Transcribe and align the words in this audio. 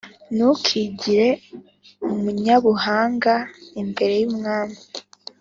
Ntukigire 0.35 1.29
umunyabuhanga 2.13 3.33
imbere 3.81 4.13
y’umwami 4.21 4.77